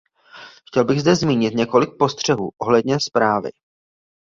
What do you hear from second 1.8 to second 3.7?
postřehů ohledně zprávy.